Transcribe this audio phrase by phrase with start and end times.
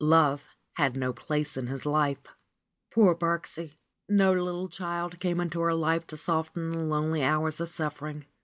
[0.03, 0.47] Love
[0.77, 2.35] had no place in his life.
[2.89, 3.75] Poor Birksie!
[4.09, 8.25] No little child came into her life to soften the lonely hours of suffering.